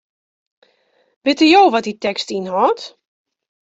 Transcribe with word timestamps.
Witte 1.25 1.47
jo 1.53 1.61
wat 1.71 1.85
dy 1.87 1.93
tekst 2.03 2.29
ynhâldt? 2.37 2.85